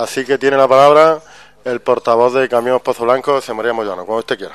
[0.00, 1.20] Así que tiene la palabra
[1.62, 4.54] el portavoz de Camión Pozo Blanco, José María Moyano, como usted quiera.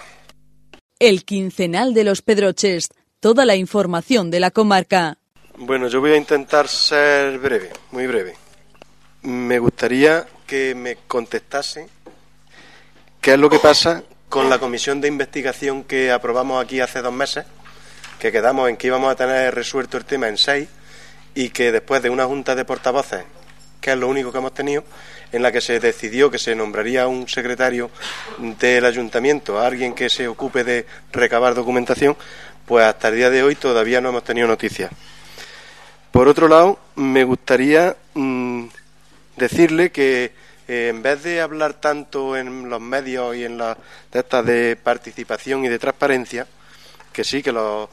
[0.97, 2.89] El quincenal de los Pedroches,
[3.19, 5.19] toda la información de la comarca.
[5.55, 8.35] Bueno, yo voy a intentar ser breve, muy breve.
[9.21, 11.89] Me gustaría que me contestase
[13.21, 17.13] qué es lo que pasa con la comisión de investigación que aprobamos aquí hace dos
[17.13, 17.45] meses,
[18.17, 20.67] que quedamos en que íbamos a tener resuelto el tema en seis
[21.35, 23.25] y que después de una junta de portavoces,
[23.79, 24.83] que es lo único que hemos tenido,
[25.31, 27.89] en la que se decidió que se nombraría un secretario
[28.37, 32.15] del ayuntamiento, a alguien que se ocupe de recabar documentación,
[32.65, 34.91] pues hasta el día de hoy todavía no hemos tenido noticias.
[36.11, 38.67] Por otro lado, me gustaría mm,
[39.35, 40.31] decirle que
[40.67, 43.77] eh, en vez de hablar tanto en los medios y en las
[44.11, 46.47] de estas de participación y de transparencia,
[47.11, 47.89] que sí, que los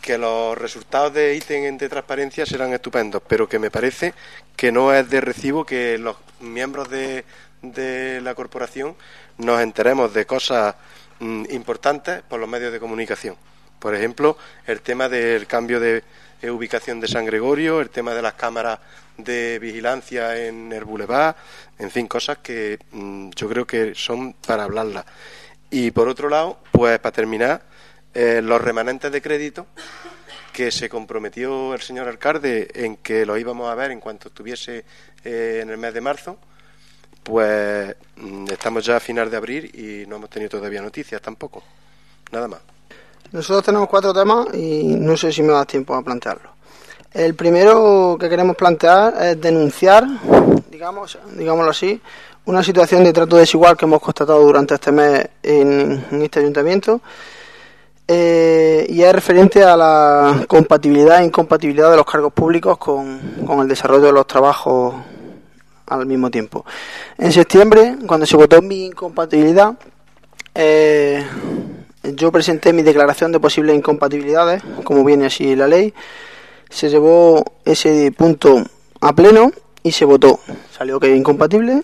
[0.00, 4.14] que los resultados de ítem de transparencia serán estupendos, pero que me parece
[4.56, 7.24] que no es de recibo que los miembros de,
[7.62, 8.94] de la corporación
[9.38, 10.74] nos enteremos de cosas
[11.20, 13.36] mm, importantes por los medios de comunicación.
[13.78, 16.02] Por ejemplo, el tema del cambio de
[16.50, 18.78] ubicación de San Gregorio, el tema de las cámaras
[19.16, 21.36] de vigilancia en el Boulevard,
[21.78, 25.04] en fin, cosas que mm, yo creo que son para hablarlas.
[25.70, 27.62] Y por otro lado, pues para terminar,
[28.12, 29.66] eh, los remanentes de crédito
[30.54, 34.84] que se comprometió el señor alcalde en que lo íbamos a ver en cuanto estuviese
[35.24, 36.38] eh, en el mes de marzo,
[37.24, 41.62] pues mm, estamos ya a final de abril y no hemos tenido todavía noticias tampoco.
[42.30, 42.60] Nada más.
[43.32, 46.52] Nosotros tenemos cuatro temas y no sé si me da tiempo a plantearlos.
[47.12, 50.04] El primero que queremos plantear es denunciar,
[50.70, 52.00] digamos, digámoslo así,
[52.44, 57.00] una situación de trato desigual que hemos constatado durante este mes en, este ayuntamiento
[58.06, 63.18] eh, y es referente a la compatibilidad e incompatibilidad de los cargos públicos con,
[63.60, 64.94] el desarrollo de los trabajos
[65.86, 66.66] al mismo tiempo.
[67.16, 69.74] En septiembre, cuando se votó mi incompatibilidad,
[70.54, 71.24] eh,
[72.02, 75.94] yo presenté mi declaración de posibles incompatibilidades, como viene así la ley.
[76.68, 78.64] Se llevó ese punto
[79.00, 79.50] a pleno
[79.82, 80.40] y se votó.
[80.76, 81.82] Salió que incompatible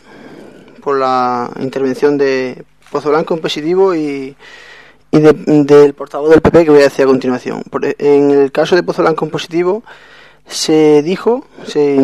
[0.83, 4.37] por la intervención de Pozo Blanco en positivo y,
[5.11, 7.63] del portavoz del PP que voy a decir a continuación.
[7.99, 9.83] En el caso de Pozo Blanco en positivo
[10.47, 11.97] se dijo, se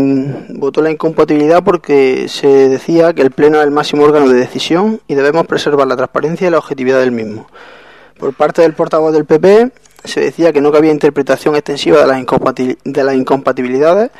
[0.50, 5.00] votó la incompatibilidad porque se decía que el Pleno es el máximo órgano de decisión
[5.08, 7.48] y debemos preservar la transparencia y la objetividad del mismo.
[8.18, 9.72] Por parte del portavoz del PP
[10.04, 12.24] se decía que no cabía interpretación extensiva de las,
[12.84, 14.10] de las incompatibilidades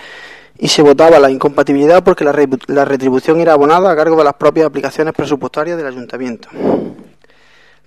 [0.59, 2.35] y se votaba la incompatibilidad porque la,
[2.67, 6.49] la retribución era abonada a cargo de las propias aplicaciones presupuestarias del ayuntamiento.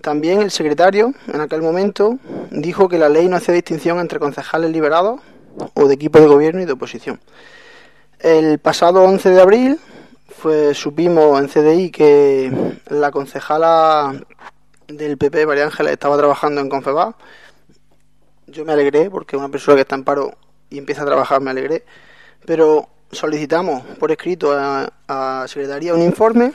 [0.02, 2.18] También el secretario, en aquel momento,
[2.52, 5.20] dijo que la ley no hacía distinción entre concejales liberados
[5.74, 7.20] o de equipo de gobierno y de oposición.
[8.20, 9.80] El pasado 11 de abril
[10.30, 12.52] fue, supimos en CDI que
[12.90, 14.14] la concejala
[14.88, 17.16] del PP, María Ángela, estaba trabajando en Confebas.
[18.48, 20.34] Yo me alegré porque una persona que está en paro
[20.70, 21.84] y empieza a trabajar me alegré.
[22.46, 26.54] Pero solicitamos por escrito a, a Secretaría un informe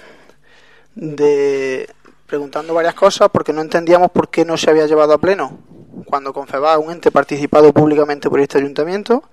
[0.94, 1.88] de
[2.26, 5.58] preguntando varias cosas porque no entendíamos por qué no se había llevado a pleno
[6.06, 9.24] cuando Confebas un ente participado públicamente por este ayuntamiento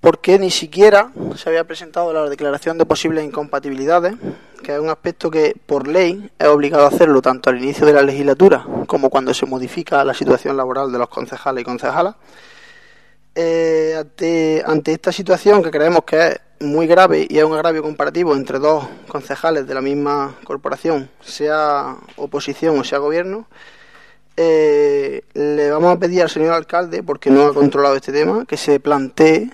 [0.00, 4.14] porque ni siquiera se había presentado la declaración de posibles incompatibilidades,
[4.62, 7.92] que es un aspecto que por ley es obligado a hacerlo tanto al inicio de
[7.92, 12.16] la legislatura como cuando se modifica la situación laboral de los concejales y concejalas.
[13.34, 17.82] Eh, ante, ante esta situación que creemos que es muy grave y es un agravio
[17.82, 23.46] comparativo entre dos concejales de la misma corporación, sea oposición o sea gobierno,
[24.36, 28.56] eh, le vamos a pedir al señor alcalde, porque no ha controlado este tema, que
[28.56, 29.50] se plantee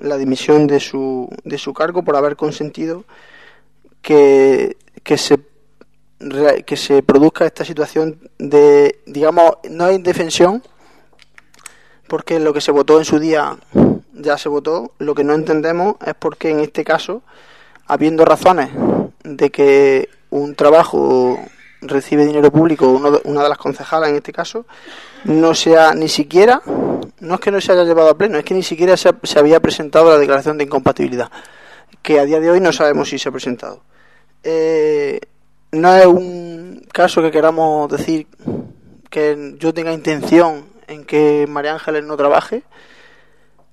[0.00, 3.04] la dimisión de su, de su cargo por haber consentido
[4.02, 5.38] que, que se
[6.66, 10.64] que se produzca esta situación de, digamos, no hay indefensión,
[12.08, 13.56] porque lo que se votó en su día
[14.12, 14.92] ya se votó.
[14.98, 17.22] Lo que no entendemos es por qué en este caso,
[17.86, 18.70] habiendo razones
[19.24, 21.38] de que un trabajo
[21.80, 22.88] recibe dinero público,
[23.24, 24.66] una de las concejalas en este caso,
[25.24, 26.62] no sea ni siquiera,
[27.20, 29.60] no es que no se haya llevado a pleno, es que ni siquiera se, había
[29.60, 31.30] presentado la declaración de incompatibilidad,
[32.02, 33.82] que a día de hoy no sabemos si se ha presentado.
[34.42, 35.20] Eh,
[35.72, 38.26] no es un caso que queramos decir
[39.10, 42.62] que yo tenga intención en que María Ángeles no trabaje,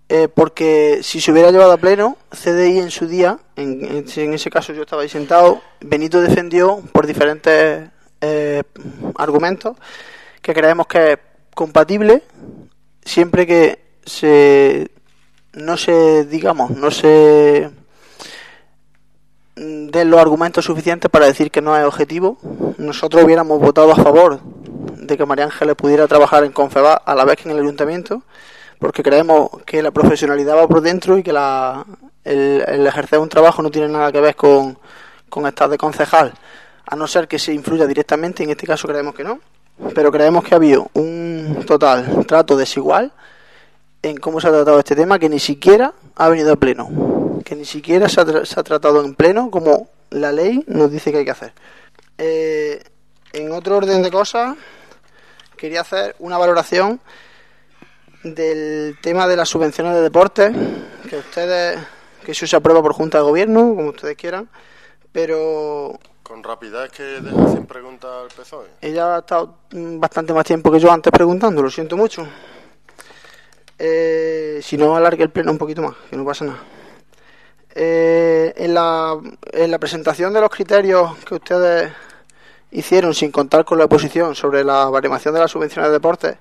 [0.08, 4.50] eh, porque si se hubiera llevado a pleno, CDI en su día, en, en, ese
[4.50, 7.90] caso yo estaba ahí sentado, Benito defendió por diferentes
[8.22, 8.64] eh,
[9.18, 9.76] argumentos
[10.42, 11.20] que creemos que es
[11.54, 12.24] compatible
[13.04, 14.92] siempre que se
[15.54, 17.70] no se digamos no se
[19.56, 22.38] mm, den los argumentos suficientes para decir que no es objetivo.
[22.78, 27.26] Nosotros hubiéramos votado a favor de que María Ángeles pudiera trabajar en Confeba a la
[27.26, 28.24] vez que en el ayuntamiento,
[28.80, 31.86] porque creemos que la profesionalidad va por dentro y que la,
[32.24, 34.78] el, ejercer un trabajo no tiene nada que ver con,
[35.30, 36.34] con estar de concejal,
[36.86, 39.40] a no ser que se influya directamente, en este caso creemos que no,
[39.94, 43.12] pero creemos que ha habido un total trato desigual
[44.02, 47.56] en cómo se ha tratado este tema que ni siquiera ha venido a pleno, que
[47.56, 51.32] ni siquiera se ha, tratado en pleno como la ley nos dice que hay que
[51.32, 51.54] hacer.
[52.18, 52.84] Eh,
[53.34, 54.56] en otro orden de cosas,
[55.58, 57.02] quería hacer una valoración
[58.34, 60.52] del tema de las subvenciones de deporte,
[61.08, 61.80] que ustedes,
[62.26, 64.50] que eso se aprueba por Junta de Gobierno, como ustedes quieran,
[65.12, 66.00] pero...
[66.24, 68.68] Con rapidez que deja sin preguntar al PSOE.
[68.82, 72.28] Ella ha estado bastante más tiempo que yo antes preguntando, lo siento mucho.
[73.78, 76.60] Eh, si no, alargue el pleno un poquito más, que no pasa nada.
[77.76, 79.20] Eh, en, la,
[79.52, 81.92] en la presentación de los criterios que ustedes
[82.72, 86.38] hicieron sin contar con la oposición sobre la baremación de las subvenciones de deporte,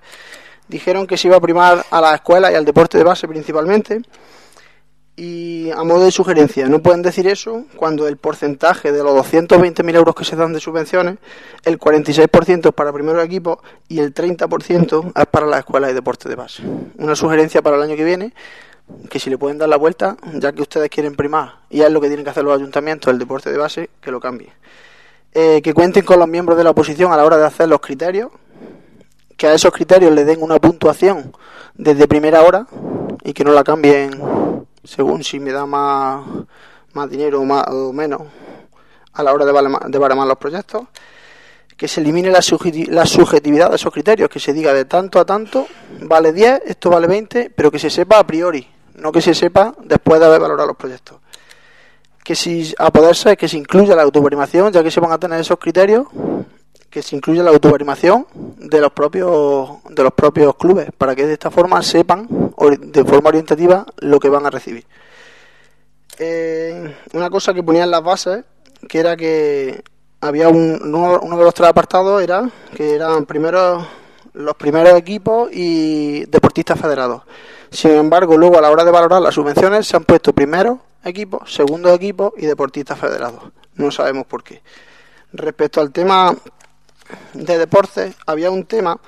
[0.68, 4.02] dijeron que se iba a primar a la escuela y al deporte de base principalmente.
[5.16, 9.94] Y a modo de sugerencia, no pueden decir eso cuando el porcentaje de los 220.000
[9.94, 11.18] euros que se dan de subvenciones,
[11.64, 13.58] el 46% es para primeros equipos
[13.88, 16.64] y el 30% es para las escuelas y deporte de base.
[16.98, 18.34] Una sugerencia para el año que viene,
[19.08, 22.00] que si le pueden dar la vuelta, ya que ustedes quieren primar y es lo
[22.00, 24.52] que tienen que hacer los ayuntamientos, el deporte de base, que lo cambie.
[25.32, 27.80] Eh, que cuenten con los miembros de la oposición a la hora de hacer los
[27.80, 28.30] criterios,
[29.36, 31.32] que a esos criterios le den una puntuación
[31.74, 32.66] desde primera hora
[33.22, 34.20] y que no la cambien
[34.84, 36.24] según si me da más,
[36.92, 38.22] más dinero o, más, o menos
[39.14, 39.52] a la hora de,
[39.98, 40.82] baremar los proyectos,
[41.76, 42.40] que se elimine la,
[42.88, 45.66] la subjetividad de esos criterios, que se diga de tanto a tanto,
[46.02, 49.74] vale 10, esto vale 20, pero que se sepa a priori, no que se sepa
[49.84, 51.18] después de haber valorado los proyectos.
[52.22, 55.18] Que si a poder ser que se incluya la autoprimación, ya que se van a
[55.18, 56.06] tener esos criterios,
[56.94, 58.24] que se incluya la autoprimación
[58.56, 63.30] de los propios de los propios clubes para que de esta forma sepan de forma
[63.30, 64.86] orientativa lo que van a recibir.
[66.20, 68.44] Eh, una cosa que ponía en las bases
[68.88, 69.82] que era que
[70.20, 73.84] había un, uno, de los tres apartados era que eran primero
[74.32, 77.22] los primeros equipos y deportistas federados.
[77.72, 81.52] Sin embargo luego a la hora de valorar las subvenciones se han puesto primeros equipos
[81.52, 83.42] segundos equipos y deportistas federados.
[83.74, 84.62] No sabemos por qué.
[85.32, 86.32] Respecto al tema
[87.32, 88.98] de deportes había un tema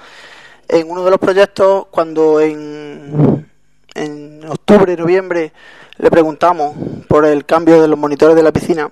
[0.69, 3.49] en uno de los proyectos cuando en,
[3.95, 5.53] en octubre, noviembre
[5.99, 6.75] le preguntamos
[7.09, 8.91] por el cambio de los monitores de la piscina.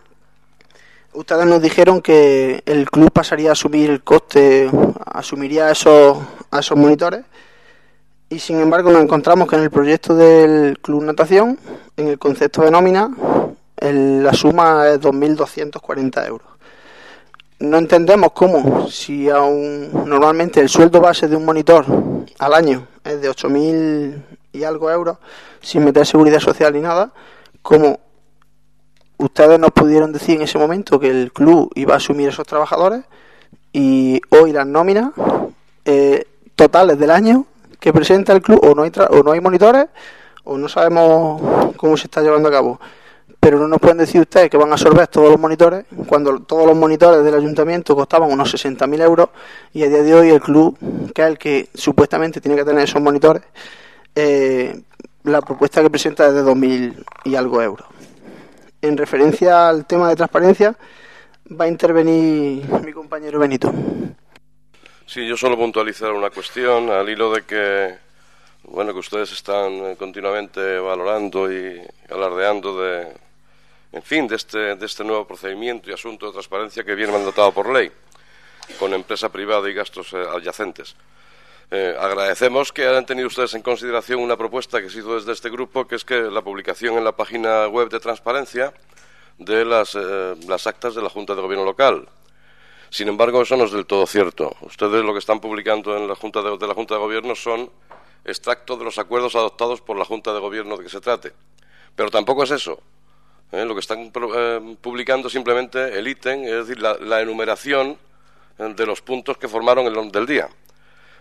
[1.12, 4.70] Ustedes nos dijeron que el club pasaría a asumir el coste,
[5.06, 6.18] asumiría esos,
[6.50, 7.24] a esos monitores
[8.30, 11.58] y sin embargo nos encontramos que en el proyecto del club natación,
[11.96, 13.10] en el concepto de nómina,
[13.80, 16.53] la suma es 2.240 euros
[17.64, 21.86] no entendemos cómo, si aún normalmente el sueldo base de un monitor
[22.38, 24.22] al año es de 8.000
[24.52, 25.18] y algo euros,
[25.60, 27.12] sin meter seguridad social ni nada,
[27.62, 27.98] como
[29.18, 33.04] ustedes nos pudieron decir en ese momento que el club iba a asumir esos trabajadores
[33.72, 35.10] y hoy las nóminas
[35.84, 37.46] eh, totales del año
[37.80, 39.86] que presenta el club o no hay o no hay monitores
[40.44, 42.80] o no sabemos cómo se está llevando a cabo
[43.44, 46.66] pero no nos pueden decir ustedes que van a absorber todos los monitores cuando todos
[46.66, 49.28] los monitores del ayuntamiento costaban unos 60.000 euros
[49.74, 50.78] y a día de hoy el club,
[51.14, 53.42] que es el que supuestamente tiene que tener esos monitores,
[54.14, 54.80] eh,
[55.24, 57.86] la propuesta que presenta es de 2.000 y algo euros.
[58.80, 60.74] En referencia al tema de transparencia,
[61.52, 63.70] va a intervenir mi compañero Benito.
[65.04, 67.94] Sí, yo solo puntualizar una cuestión al hilo de que
[68.62, 73.23] bueno que ustedes están eh, continuamente valorando y alardeando de
[73.94, 77.52] en fin, de este, de este nuevo procedimiento y asunto de transparencia que viene mandatado
[77.52, 77.92] por ley,
[78.78, 80.96] con empresa privada y gastos eh, adyacentes.
[81.70, 85.48] Eh, agradecemos que hayan tenido ustedes en consideración una propuesta que se hizo desde este
[85.48, 88.74] grupo, que es que la publicación en la página web de transparencia
[89.38, 92.08] de las, eh, las actas de la Junta de Gobierno local.
[92.90, 94.56] Sin embargo, eso no es del todo cierto.
[94.60, 97.70] Ustedes lo que están publicando en la Junta de, la Junta de Gobierno son
[98.24, 101.32] extractos de los acuerdos adoptados por la Junta de Gobierno de que se trate.
[101.94, 102.80] Pero tampoco es eso.
[103.54, 103.64] ¿Eh?
[103.64, 107.98] lo que están eh, publicando simplemente el ítem, es decir, la, enumeración
[108.58, 110.48] eh, de los puntos que formaron el del día.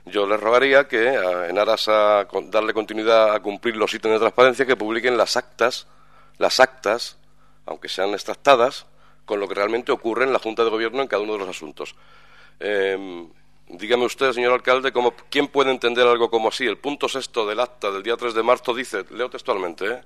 [0.06, 1.14] Yo les rogaría que,
[1.50, 5.88] en aras a darle continuidad a cumplir los ítems de transparencia, que publiquen las actas,
[6.38, 7.18] las actas,
[7.66, 8.86] aunque sean extractadas,
[9.26, 11.48] con lo que realmente ocurre en la Junta de Gobierno en cada uno de los
[11.48, 11.96] asuntos.
[12.60, 13.30] Em,
[13.70, 16.66] dígame usted, señor alcalde, cómo, ¿quién puede entender algo como así?
[16.66, 20.02] El punto sexto del acta del día 3 de marzo dice, leo textualmente, ¿eh?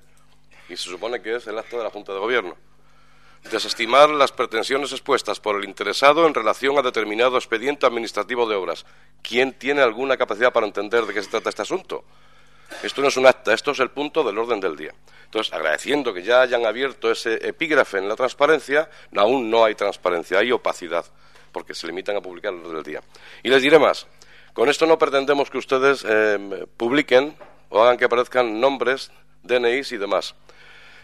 [0.68, 2.56] Y se supone que es el acto de la Junta de Gobierno.
[3.50, 8.84] Desestimar las pretensiones expuestas por el interesado en relación a determinado expediente administrativo de obras.
[9.22, 12.04] ¿Quién tiene alguna capacidad para entender de qué se trata este asunto?
[12.82, 14.92] Esto no es un acta, esto es el punto del orden del día.
[15.24, 20.38] Entonces, agradeciendo que ya hayan abierto ese epígrafe en la transparencia, aún no hay transparencia,
[20.38, 21.06] hay opacidad,
[21.52, 23.02] porque se limitan a publicar el orden del día.
[23.42, 24.06] Y les diré más.
[24.52, 27.36] Con esto no pretendemos que ustedes eh, publiquen
[27.70, 29.10] o hagan que aparezcan nombres,
[29.42, 30.34] DNIs y demás.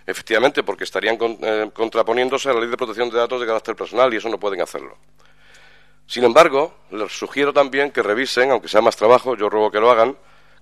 [0.07, 4.13] Efectivamente, porque estarían eh, contraponiéndose a la ley de protección de datos de carácter personal
[4.13, 4.99] y eso no pueden hacerlo.
[6.07, 9.91] Sin embargo, les sugiero también que revisen, aunque sea más trabajo, yo ruego que lo
[9.91, 10.17] hagan,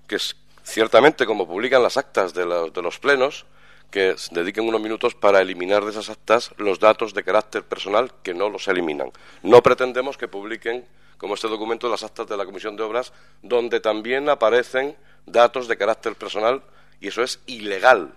[0.07, 0.17] que
[0.63, 3.45] ciertamente como publican las actas de los, plenos,
[3.91, 8.33] que dediquen unos minutos para eliminar de esas actas los datos de carácter personal que
[8.33, 9.11] no los eliminan.
[9.43, 10.85] No pretendemos que publiquen,
[11.17, 14.95] como este documento, las actas de la Comisión de Obras, donde también aparecen
[15.25, 16.63] datos de carácter personal
[17.01, 18.13] y eso es ilegal.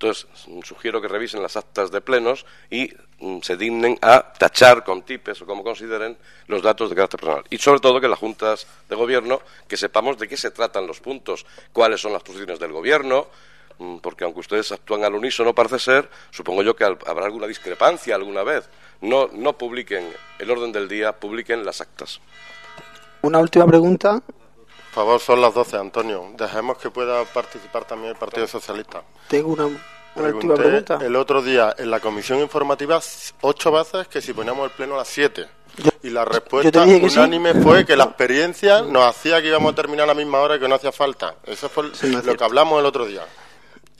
[0.00, 0.26] Entonces,
[0.64, 5.42] sugiero que revisen las actas de plenos y mm, se dignen a tachar con tipes
[5.42, 6.16] o como consideren
[6.46, 7.44] los datos de carácter personal.
[7.50, 11.00] Y sobre todo que las juntas de gobierno, que sepamos de qué se tratan los
[11.00, 13.26] puntos, cuáles son las posiciones del gobierno,
[13.76, 18.14] mm, porque aunque ustedes actúan al unísono, parece ser, supongo yo que habrá alguna discrepancia
[18.14, 18.70] alguna vez.
[19.02, 22.22] No, no publiquen el orden del día, publiquen las actas.
[23.20, 24.22] Una última pregunta.
[24.92, 26.32] Por favor, son las 12, Antonio.
[26.36, 29.02] Dejemos que pueda participar también el Partido Socialista.
[29.28, 29.66] Tengo una,
[30.16, 30.98] última pregunta.
[31.00, 33.00] El otro día en la comisión informativa,
[33.42, 35.46] ocho veces que si poníamos el pleno a las siete.
[36.02, 40.06] y la respuesta unánime fue que la experiencia nos hacía que íbamos a terminar a
[40.08, 41.36] la misma hora y que no hacía falta.
[41.44, 43.22] Eso fue lo que hablamos el otro día.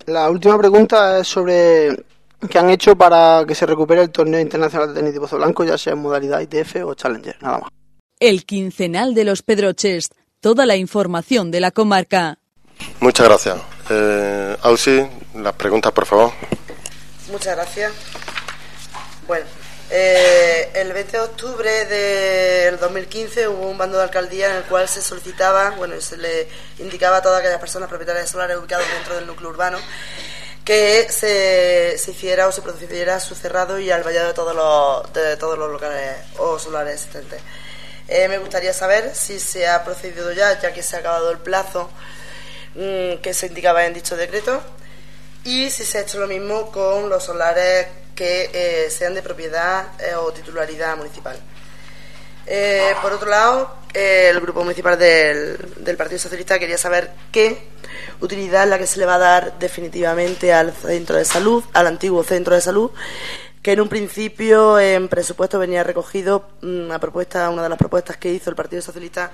[0.07, 2.05] La última pregunta es sobre
[2.49, 5.63] qué han hecho para que se recupere el torneo internacional de tenis de Pozo Blanco,
[5.63, 7.71] ya sea en modalidad ITF o Challenger, nada más.
[8.19, 12.39] El quincenal de los Pedroches toda la información de la comarca.
[13.01, 13.57] Muchas gracias.
[13.91, 16.33] Eh, Ausi, las preguntas, por favor.
[17.31, 17.93] Muchas gracias.
[19.27, 19.47] Bueno,
[19.91, 24.89] eh, el 20 de octubre del 2015 hubo un bando de alcaldía en el cual
[24.89, 29.17] se solicitaba, bueno, se le indicaba a todas aquellas personas propietarias de solares ubicados dentro
[29.17, 29.79] del núcleo urbano
[30.65, 34.55] que se, se hiciera o se procediera a su cerrado y al vallado de todos
[34.55, 37.41] los, de todos los locales o solares existentes.
[38.13, 41.39] Eh, me gustaría saber si se ha procedido ya, ya que se ha acabado el
[41.39, 41.89] plazo
[42.75, 44.61] mm, que se indicaba en dicho decreto,
[45.45, 47.87] y si se ha hecho lo mismo con los solares
[48.17, 51.39] que eh, sean de propiedad eh, o titularidad municipal.
[53.01, 57.69] por otro lado, el grupo municipal del, del, Partido Socialista quería saber qué
[58.21, 61.87] utilidad es la que se le va a dar definitivamente al centro de salud, al
[61.87, 62.91] antiguo centro de salud,
[63.63, 68.17] que en un principio en presupuesto venía recogido una mm, propuesta, una de las propuestas
[68.17, 69.31] que hizo el Partido Socialista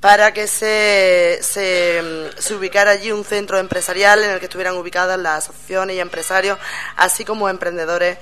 [0.00, 5.18] para que se, mm, se, ubicara allí un centro empresarial en el que estuvieran ubicadas
[5.18, 6.58] las asociaciones y empresarios,
[6.96, 8.18] así como emprendedores,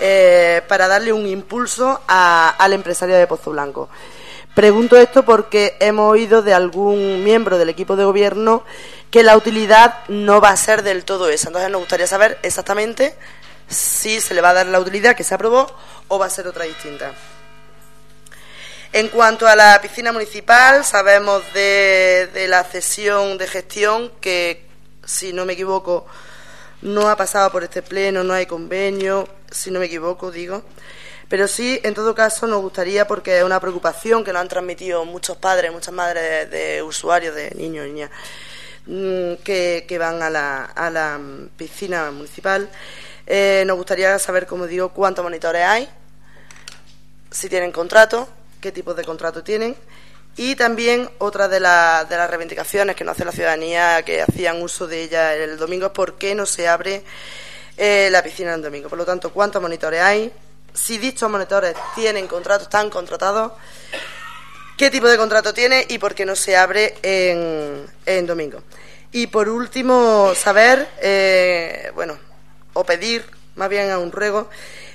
[0.00, 3.88] eh, para darle un impulso al empresario de Pozo Blanco.
[4.54, 8.64] Pregunto esto porque hemos oído de algún miembro del equipo de gobierno
[9.10, 11.48] que la utilidad no va a ser del todo esa.
[11.48, 13.14] Entonces nos gustaría saber exactamente
[13.68, 15.66] si se le va a dar la utilidad que se aprobó
[16.08, 17.12] o va a ser otra distinta.
[18.92, 24.66] En cuanto a la piscina municipal, sabemos de, la cesión de gestión que,
[25.04, 26.06] si no me equivoco,
[26.80, 30.62] no ha pasado por este pleno, no hay convenio, si no me equivoco, digo.
[31.28, 35.04] Pero sí, en todo caso, nos gustaría, porque es una preocupación que nos han transmitido
[35.04, 38.10] muchos padres, muchas madres de, usuarios, de niños y niñas,
[38.86, 41.20] mm, que, que van a la, a la
[41.58, 42.70] piscina municipal,
[43.30, 45.88] eh, nos gustaría saber, como digo, cuántos monitores hay,
[47.30, 48.26] si tienen contrato,
[48.58, 49.76] qué tipo de contrato tienen.
[50.36, 54.86] Y también otra de, de las reivindicaciones que nos hace la ciudadanía que hacían uso
[54.86, 57.02] de ella el domingo es por qué no se abre
[57.76, 58.88] eh, la piscina el domingo.
[58.88, 60.32] Por lo tanto, cuántos monitores hay,
[60.72, 63.52] si dichos monitores tienen contrato, están contratados,
[64.78, 68.62] qué tipo de contrato tiene y por qué no se abre en, en domingo.
[69.12, 72.27] Y por último, saber, eh, bueno,
[72.78, 73.24] o pedir,
[73.56, 74.48] más bien a un ruego,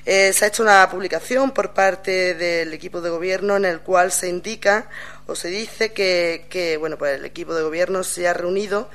[0.06, 4.14] eh, se ha hecho una publicación por parte del equipo de gobierno en el cual
[4.14, 4.88] se indica
[5.28, 8.90] o se dice que, bueno, pues el equipo de gobierno se ha reunido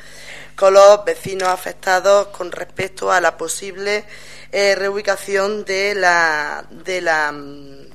[0.56, 4.04] con los vecinos afectados con respecto a la posible
[4.52, 7.88] eh, reubicación de la, de la mm,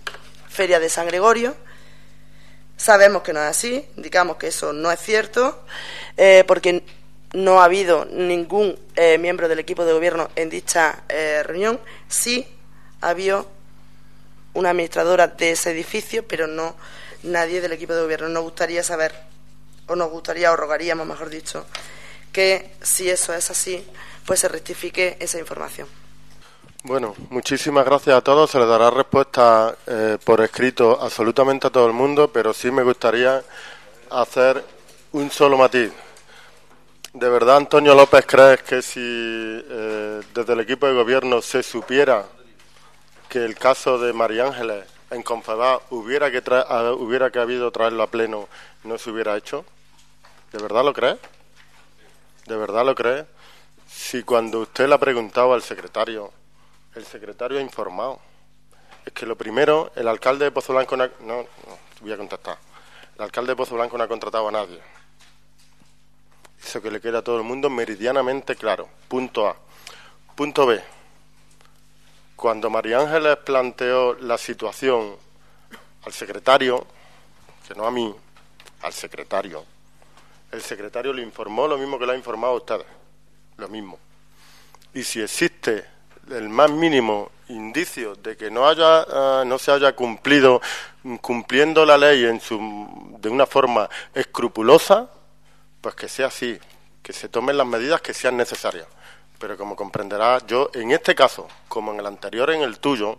[0.47, 1.55] Feria de San Gregorio.
[2.77, 5.65] Sabemos que no es así, indicamos que eso no es cierto,
[6.17, 6.83] eh, porque
[7.33, 11.79] no ha habido ningún eh, miembro del equipo de gobierno en dicha eh, reunión.
[12.07, 12.47] Sí
[13.01, 13.47] ha habido
[14.53, 16.75] una administradora de ese edificio, pero no
[17.23, 18.29] nadie del equipo de gobierno.
[18.29, 19.13] Nos gustaría saber,
[19.87, 21.65] o nos gustaría, o rogaríamos, mejor dicho,
[22.31, 23.85] que si eso es así,
[24.25, 25.87] pues se rectifique esa información.
[26.83, 28.51] Bueno, muchísimas gracias a todos.
[28.51, 32.83] Se les dará respuesta eh, por escrito absolutamente a todo el mundo, pero sí me
[32.83, 33.41] gustaría
[34.11, 34.63] hacer
[35.13, 35.91] un solo matiz.
[37.13, 42.25] ¿De verdad, Antonio López, crees que si eh, desde el equipo de gobierno se supiera
[43.29, 46.41] que el caso de María Ángeles en Confebas hubiera que,
[46.97, 48.49] hubiera que habido traerlo a pleno,
[48.83, 49.63] no se hubiera hecho?
[50.51, 51.17] ¿De verdad lo crees?
[52.47, 53.25] ¿De verdad lo crees?
[53.87, 56.31] Si cuando usted le ha preguntado al secretario,
[56.95, 58.19] el secretario ha informado.
[59.05, 61.45] Es que lo primero, el alcalde de Pozo Blanco no, no,
[62.01, 62.57] voy a contestar.
[63.15, 64.81] El alcalde de Pozo Blanco no ha contratado a nadie.
[66.65, 68.87] Eso que le queda a todo el mundo meridianamente claro.
[69.07, 69.55] Punto A.
[70.35, 70.81] Punto B.
[72.35, 75.15] Cuando María Ángeles planteó la situación
[76.05, 76.85] al secretario,
[77.67, 78.13] que no a mí,
[78.81, 79.63] al secretario,
[80.51, 82.85] el secretario le informó lo mismo que le ha informado a ustedes,
[83.57, 83.97] lo mismo.
[84.93, 85.85] Y si existe
[86.29, 90.61] el más mínimo indicio de que no haya eh, no se haya cumplido
[91.21, 92.57] cumpliendo la ley en su,
[93.19, 95.09] de una forma escrupulosa,
[95.83, 96.57] pues que sea así,
[97.03, 98.87] que se tomen las medidas que sean necesarias.
[99.37, 103.17] Pero como comprenderás, yo en este caso, como en el anterior, en el tuyo,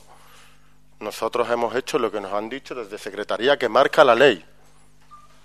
[0.99, 4.43] nosotros hemos hecho lo que nos han dicho desde Secretaría que marca la ley,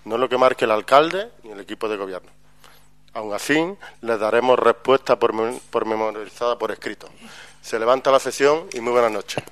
[0.06, 2.32] no lo que marque el alcalde ni el equipo de gobierno.
[3.12, 3.60] Aún así,
[4.00, 5.34] les daremos respuesta por,
[5.70, 7.10] por memorizada por escrito.
[7.62, 9.44] Se levanta la sesión y muy buenas noches.